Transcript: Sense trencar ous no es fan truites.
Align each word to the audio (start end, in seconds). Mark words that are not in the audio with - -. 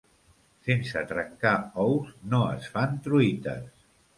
Sense 0.69 1.03
trencar 1.11 1.53
ous 1.91 2.09
no 2.33 2.41
es 2.57 2.73
fan 2.79 2.99
truites. 3.09 3.89